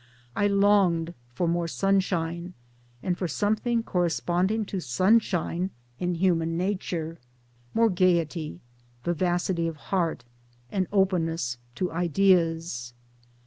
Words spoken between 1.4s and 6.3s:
more sunshine, and for something corre sponding to sunshine in